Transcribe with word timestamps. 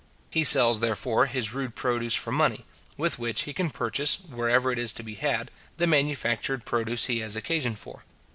He 0.31 0.43
sells, 0.43 0.79
therefore, 0.79 1.27
his 1.27 1.53
rude 1.53 1.75
produce 1.75 2.15
for 2.15 2.31
money, 2.31 2.65
with 2.97 3.19
which 3.19 3.43
he 3.43 3.53
can 3.53 3.69
purchase, 3.69 4.15
wherever 4.15 4.71
it 4.71 4.79
is 4.79 4.91
to 4.93 5.03
be 5.03 5.13
had, 5.13 5.51
the 5.77 5.85
manufactured 5.85 6.65
produce 6.65 7.05
he 7.05 7.19
has 7.19 7.35
occasion 7.35 7.75
for. 7.75 8.01